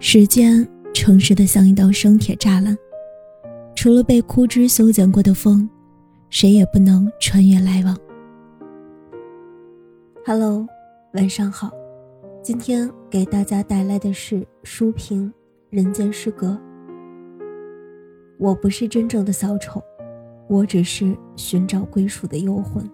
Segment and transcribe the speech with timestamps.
[0.00, 2.78] 时间诚实的像一道生铁栅栏，
[3.74, 5.68] 除了被枯枝修剪过的风，
[6.30, 7.98] 谁也不能穿越来往。
[10.24, 10.64] Hello，
[11.14, 11.72] 晚上好，
[12.44, 15.26] 今天给大家带来的是书评
[15.68, 16.46] 《人间失格》。
[18.38, 19.82] 我不是真正的小丑，
[20.48, 22.88] 我只是寻找归属的幽魂。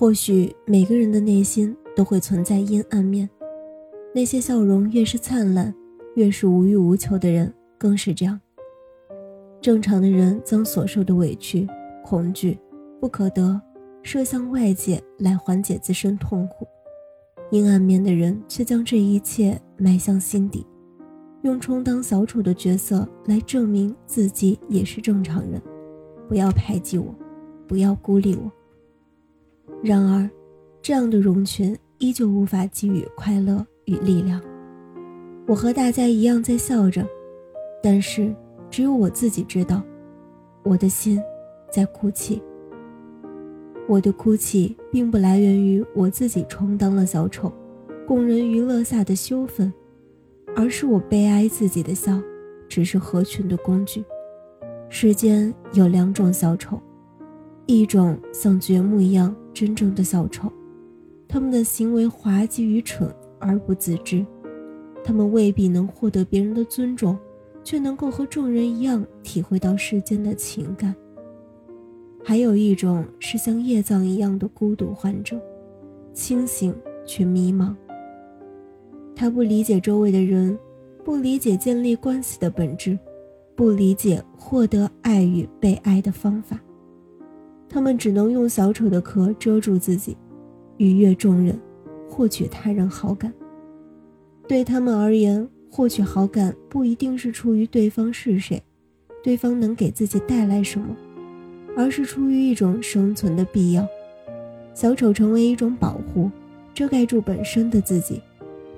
[0.00, 3.28] 或许每个人的内心都会存在阴暗面，
[4.14, 5.74] 那些笑容越是灿烂，
[6.14, 8.40] 越是无欲无求的人更是这样。
[9.60, 11.68] 正常的人将所受的委屈、
[12.02, 12.58] 恐惧、
[12.98, 13.60] 不可得，
[14.02, 16.64] 射向外界来缓解自身痛苦；
[17.50, 20.66] 阴暗面的人却将这一切埋向心底，
[21.42, 25.60] 用充当小丑的角色来证明自己也是正常人。
[26.26, 27.14] 不要排挤我，
[27.68, 28.50] 不要孤立我。
[29.82, 30.28] 然而，
[30.82, 34.40] 这样的人群依旧无法给予快乐与力量。
[35.46, 37.06] 我和大家一样在笑着，
[37.82, 38.34] 但是
[38.70, 39.82] 只有我自己知道，
[40.62, 41.20] 我的心
[41.72, 42.42] 在哭泣。
[43.88, 47.52] 我的哭泣并不来源于我自己充当了小丑，
[48.06, 49.72] 供人娱乐下的羞愤，
[50.54, 52.20] 而是我悲哀自己的笑，
[52.68, 54.04] 只是合群的工具。
[54.88, 56.80] 世间有两种小丑。
[57.66, 60.50] 一种像掘墓一样真正的小丑，
[61.28, 64.24] 他们的行为滑稽愚蠢而不自知，
[65.04, 67.18] 他们未必能获得别人的尊重，
[67.62, 70.94] 却能够和众人一样体会到世间的情感。
[72.22, 75.40] 还有一种是像叶藏一样的孤独患者，
[76.12, 76.74] 清醒
[77.06, 77.74] 却迷茫。
[79.16, 80.58] 他不理解周围的人，
[81.04, 82.98] 不理解建立关系的本质，
[83.54, 86.58] 不理解获得爱与被爱的方法。
[87.72, 90.16] 他们只能用小丑的壳遮住自己，
[90.78, 91.56] 愉悦众人，
[92.08, 93.32] 获取他人好感。
[94.48, 98.60] 对他们而言，获取好感不一定是出于对方是谁，
[99.22, 100.88] 对方能给自己带来什么，
[101.76, 103.86] 而是出于一种生存的必要。
[104.74, 106.28] 小丑成为一种保护，
[106.74, 108.20] 遮盖住本身的自己，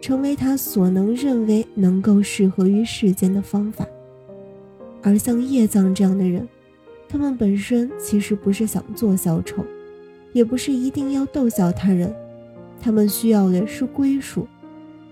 [0.03, 3.87] 成为他所能认为能够适合于世间的方法。
[5.01, 6.47] 而像叶藏这样的人。
[7.13, 9.63] 他们本身其实不是想做小丑，
[10.33, 12.11] 也不是一定要逗笑他人，
[12.81, 14.49] 他们需要的是归属。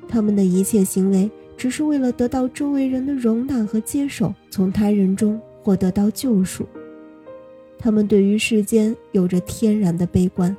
[0.09, 6.65] 他们的一切行为只是为了得到周围人的容纳和接受，从他人中获得到救赎。
[7.79, 10.57] 他们对于世间有着天然的悲观，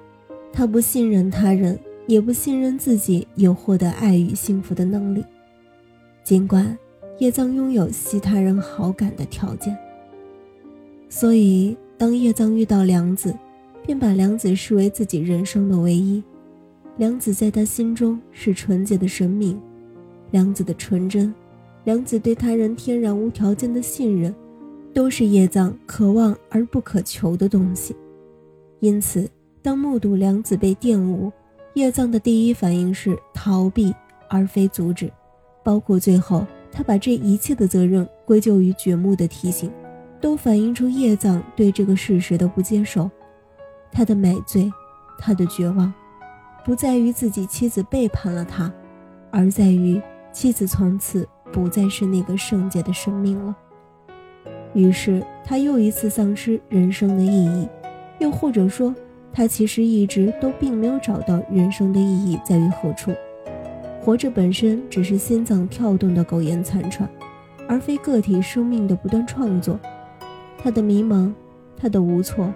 [0.54, 5.26] 他不信任他人，也不信任自己有获得爱与幸福的能力。
[6.24, 6.78] 尽管
[7.18, 9.76] 叶藏拥有吸他人好感的条件。
[11.14, 13.36] 所以，当叶藏遇到良子，
[13.86, 16.24] 便把良子视为自己人生的唯一。
[16.96, 19.60] 良子在他心中是纯洁的神明，
[20.32, 21.34] 良子的纯真，
[21.84, 24.34] 良子对他人天然无条件的信任，
[24.94, 27.94] 都是叶藏渴望而不可求的东西。
[28.80, 29.30] 因此，
[29.62, 31.30] 当目睹良子被玷污，
[31.74, 33.94] 叶藏的第一反应是逃避，
[34.30, 35.12] 而非阻止。
[35.62, 39.70] 包括最后，他把这一切的责任归咎于掘墓的提醒。
[40.22, 43.10] 都反映出叶藏对这个事实的不接受，
[43.92, 44.72] 他的买醉，
[45.18, 45.92] 他的绝望，
[46.64, 48.72] 不在于自己妻子背叛了他，
[49.32, 50.00] 而在于
[50.32, 53.56] 妻子从此不再是那个圣洁的生命了。
[54.74, 57.68] 于是他又一次丧失人生的意义，
[58.20, 58.96] 又或者说，
[59.34, 63.12] 他其实一直都并没有找到人生的意义在于何处。
[64.00, 67.10] 活着本身只是心脏跳动的苟延残喘，
[67.68, 69.80] 而非个体生命的不断创作。
[70.64, 71.34] 他的迷茫，
[71.76, 72.54] 他的无措，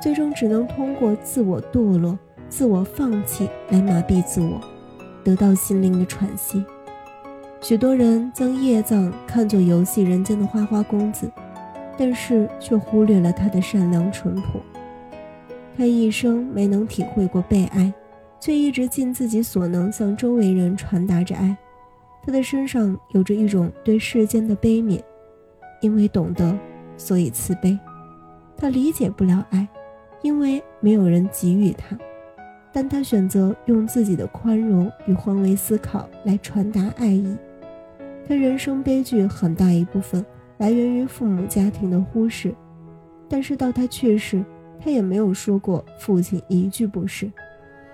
[0.00, 2.18] 最终只能通过自我堕落、
[2.48, 4.60] 自我放弃来麻痹自我，
[5.22, 6.64] 得到心灵的喘息。
[7.60, 11.30] 许多人将叶藏看作游戏人间的花花公子，
[11.96, 14.60] 但是却忽略了他的善良淳朴。
[15.76, 17.92] 他一生没能体会过被爱，
[18.40, 21.56] 却一直尽自己所能向周围人传达着爱。
[22.24, 25.00] 他的身上有着一种对世间的悲悯，
[25.80, 26.58] 因为懂得。
[27.02, 27.76] 所以慈悲，
[28.56, 29.66] 他理解不了爱，
[30.22, 31.98] 因为没有人给予他。
[32.72, 37.36] 但他选择用自己的宽容与换位思考来传达爱意。
[38.24, 40.24] 他人生悲剧很大一部分
[40.58, 42.54] 来源于父母家庭的忽视，
[43.28, 44.44] 但是到他去世，
[44.78, 47.28] 他也没有说过父亲一句不是。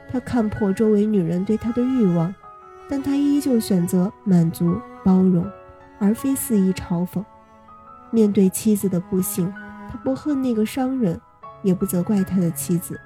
[0.06, 2.32] 他看破周围女人对他的欲望，
[2.90, 5.50] 但他依旧选择满足包容，
[5.98, 7.24] 而非肆意嘲讽。
[8.10, 9.52] 面对妻子的不幸，
[9.90, 11.20] 他不恨那个商人，
[11.62, 12.98] 也不责怪他的妻子。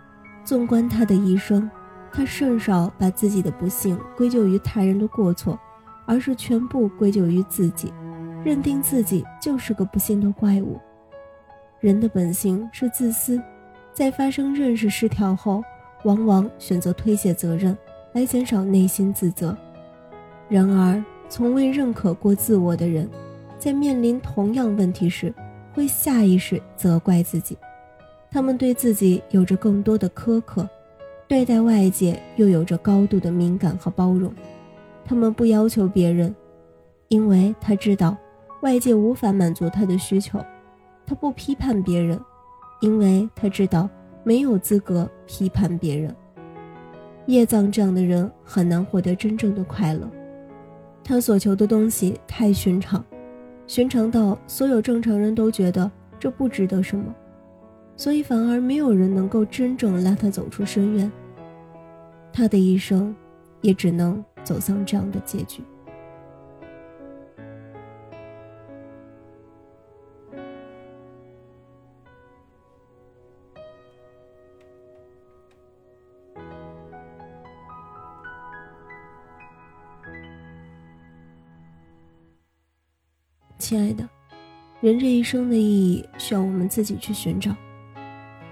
[0.45, 1.71] 纵观他的一生，
[2.13, 5.59] 他甚少把自己的不幸归咎于他人的过错，
[6.07, 7.93] 而是全部归咎于自己，
[8.45, 10.81] 认定自己就是个不幸的怪物。
[11.81, 13.41] 人的本性是自私，
[13.93, 15.63] 在发生认识失调后，
[16.05, 17.77] 往往选择推卸责任，
[18.13, 19.57] 来减少内心自责。
[20.49, 23.09] 然而，从未认可过自我的人，
[23.63, 25.33] 在面临同样问题时，
[25.73, 27.57] 会下意识责怪自己。
[28.29, 30.69] 他们对自己有着更多的苛刻，
[31.29, 34.35] 对待外界又有着高度的敏感和包容。
[35.05, 36.35] 他们不要求别人，
[37.07, 38.17] 因为他知道
[38.63, 40.45] 外界无法满足他的需求。
[41.07, 42.19] 他不批判别人，
[42.81, 43.89] 因为他知道
[44.25, 46.13] 没有资格批判别人。
[47.27, 50.11] 叶藏这样的人很难获得真正的快乐，
[51.05, 53.05] 他所求的东西太寻常，
[53.75, 55.91] 寻常到所有正常人都觉得
[56.21, 57.07] 这不值得什么，
[57.97, 61.11] 所以反而没有人能够真正拉他走出深渊。
[62.35, 63.17] 他的一生，
[63.63, 65.63] 也只能走向这样的结局。
[83.63, 84.07] 亲爱的，
[84.81, 87.55] 人这一生的意义需要我们自己去寻找。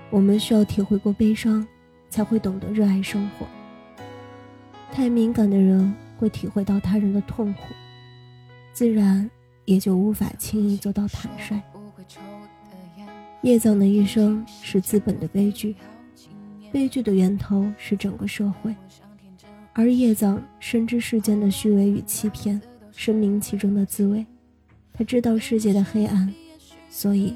[0.09, 1.67] 我们需要体会过悲伤，
[2.09, 3.45] 才会懂得热爱生活。
[4.93, 7.61] 太敏感的人会体会到他人的痛苦，
[8.73, 9.29] 自然
[9.65, 11.61] 也就无法轻易做到坦率。
[13.43, 15.75] 叶藏的一生是资本的悲剧，
[16.71, 18.73] 悲剧的源头是整个社会，
[19.73, 22.63] 而叶藏深知世间的虚伪与欺骗，
[22.93, 24.25] 深明其中的滋味。
[25.01, 26.31] 他知道世界的黑暗，
[26.91, 27.35] 所以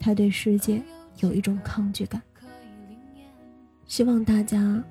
[0.00, 0.80] 他对世界
[1.18, 2.22] 有一种抗拒感。
[3.86, 4.82] 希望大家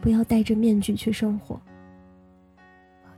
[0.00, 1.62] 不要戴着面具去生活，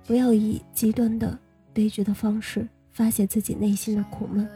[0.04, 1.38] 不要以极端的
[1.72, 4.46] 悲剧的方式发泄自己内心的苦闷。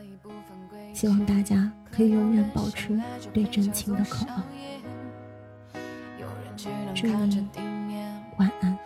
[0.92, 3.00] 希望大家可以永远保持
[3.32, 4.42] 对真情的渴望。
[6.94, 7.48] 祝你
[8.36, 8.78] 晚安，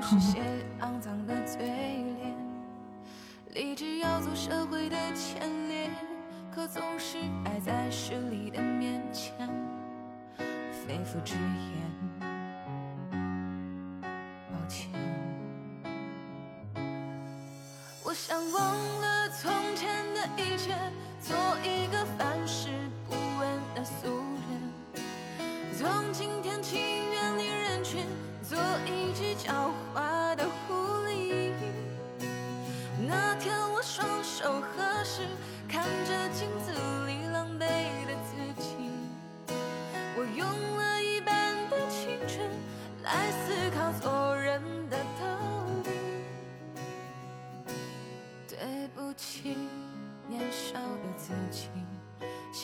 [0.00, 2.13] 好梦。
[3.54, 5.88] 立志要做社会的前列，
[6.52, 9.32] 可总是败在势力的面前，
[10.36, 12.33] 肺腑之言，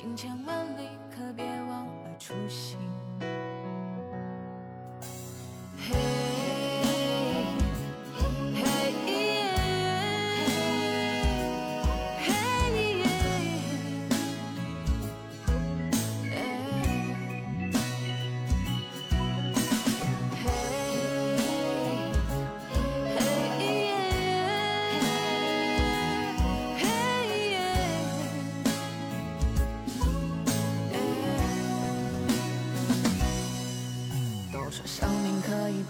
[0.00, 2.78] 行千万里，可别忘了初心。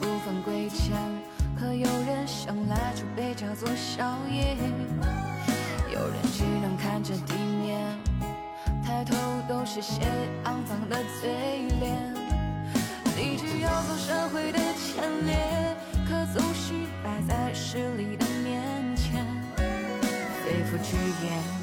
[0.00, 0.97] 不分贵贱，
[1.59, 4.57] 可有人生来就被叫做宵夜，
[5.92, 7.78] 有人只能看着地面，
[8.83, 9.14] 抬头
[9.47, 10.00] 都是些
[10.45, 12.14] 肮脏的嘴脸。
[13.16, 15.37] 立志要做社会的前列，
[16.09, 16.73] 可总是
[17.04, 19.23] 败在势力的面前，
[20.42, 21.59] 肺腑之言，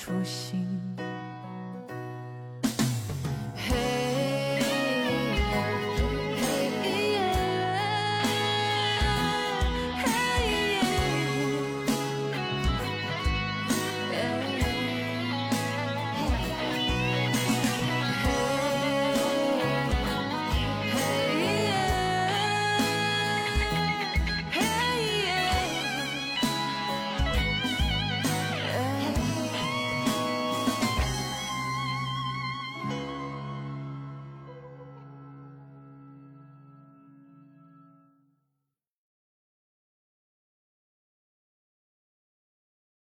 [0.00, 0.39] 出现。